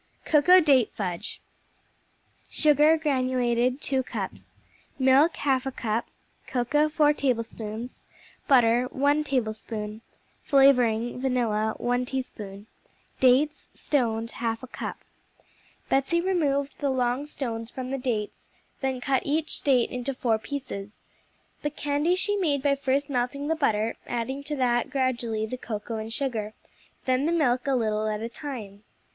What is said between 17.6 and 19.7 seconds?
from the dates, then cut each